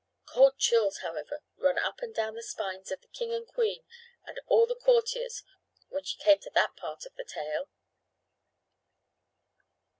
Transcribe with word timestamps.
Cold 0.25 0.57
chills, 0.57 0.97
however, 1.03 1.43
ran 1.57 1.77
up 1.77 1.99
and 2.01 2.11
down 2.15 2.33
the 2.33 2.41
spines 2.41 2.91
of 2.91 3.01
the 3.01 3.07
king 3.09 3.31
and 3.31 3.45
queen 3.47 3.83
and 4.25 4.39
all 4.47 4.65
the 4.65 4.73
courtiers 4.73 5.43
when 5.89 6.03
she 6.03 6.17
came 6.17 6.39
to 6.39 6.49
that 6.55 6.75
part 6.75 7.05
of 7.05 7.13
the 7.17 7.23
tale. 7.23 7.69